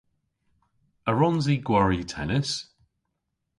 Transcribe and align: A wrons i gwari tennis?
A 1.09 1.11
wrons 1.13 1.45
i 1.53 1.55
gwari 1.67 2.01
tennis? 2.13 2.51